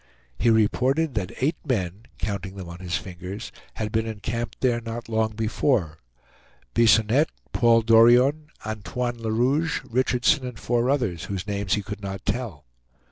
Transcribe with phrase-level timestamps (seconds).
[0.39, 5.07] He reported that eight men, counting them on his fingers, had been encamped there not
[5.07, 5.99] long before.
[6.73, 12.25] Bisonette, Paul Dorion, Antoine Le Rouge, Richardson, and four others, whose names he could not
[12.25, 12.65] tell.